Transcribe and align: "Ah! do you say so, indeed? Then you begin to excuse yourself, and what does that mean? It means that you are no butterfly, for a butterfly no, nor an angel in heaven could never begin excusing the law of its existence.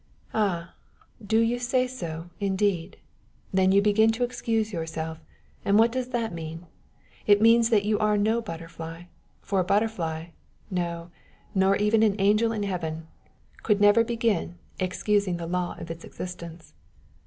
"Ah! 0.33 0.73
do 1.23 1.37
you 1.39 1.59
say 1.59 1.85
so, 1.85 2.31
indeed? 2.39 2.97
Then 3.53 3.71
you 3.71 3.83
begin 3.83 4.11
to 4.13 4.23
excuse 4.23 4.73
yourself, 4.73 5.19
and 5.63 5.77
what 5.77 5.91
does 5.91 6.07
that 6.09 6.33
mean? 6.33 6.65
It 7.27 7.39
means 7.39 7.69
that 7.69 7.85
you 7.85 7.99
are 7.99 8.17
no 8.17 8.41
butterfly, 8.41 9.03
for 9.43 9.59
a 9.59 9.63
butterfly 9.63 10.29
no, 10.71 11.11
nor 11.53 11.75
an 11.75 12.15
angel 12.19 12.51
in 12.51 12.63
heaven 12.63 13.05
could 13.61 13.79
never 13.79 14.03
begin 14.03 14.55
excusing 14.79 15.37
the 15.37 15.45
law 15.45 15.75
of 15.77 15.91
its 15.91 16.03
existence. 16.03 16.73